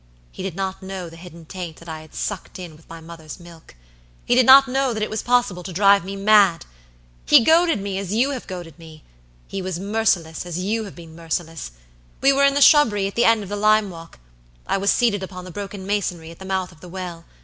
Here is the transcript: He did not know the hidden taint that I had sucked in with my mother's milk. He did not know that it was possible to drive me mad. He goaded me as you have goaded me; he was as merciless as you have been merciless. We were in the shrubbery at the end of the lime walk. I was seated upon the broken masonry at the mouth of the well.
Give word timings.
He 0.31 0.41
did 0.41 0.55
not 0.55 0.81
know 0.81 1.11
the 1.11 1.15
hidden 1.15 1.45
taint 1.45 1.77
that 1.77 1.87
I 1.87 2.01
had 2.01 2.15
sucked 2.15 2.57
in 2.57 2.75
with 2.75 2.89
my 2.89 3.01
mother's 3.01 3.39
milk. 3.39 3.75
He 4.25 4.33
did 4.33 4.47
not 4.47 4.67
know 4.67 4.95
that 4.95 5.03
it 5.03 5.11
was 5.11 5.21
possible 5.21 5.61
to 5.61 5.71
drive 5.71 6.03
me 6.03 6.15
mad. 6.15 6.65
He 7.23 7.43
goaded 7.43 7.79
me 7.79 7.99
as 7.99 8.11
you 8.11 8.31
have 8.31 8.47
goaded 8.47 8.79
me; 8.79 9.03
he 9.47 9.61
was 9.61 9.77
as 9.77 9.83
merciless 9.83 10.43
as 10.43 10.57
you 10.57 10.85
have 10.85 10.95
been 10.95 11.15
merciless. 11.15 11.73
We 12.19 12.33
were 12.33 12.45
in 12.45 12.55
the 12.55 12.63
shrubbery 12.63 13.05
at 13.05 13.13
the 13.13 13.25
end 13.25 13.43
of 13.43 13.49
the 13.49 13.55
lime 13.55 13.91
walk. 13.91 14.17
I 14.65 14.75
was 14.79 14.89
seated 14.89 15.21
upon 15.21 15.45
the 15.45 15.51
broken 15.51 15.85
masonry 15.85 16.31
at 16.31 16.39
the 16.39 16.45
mouth 16.45 16.71
of 16.71 16.81
the 16.81 16.89
well. 16.89 17.25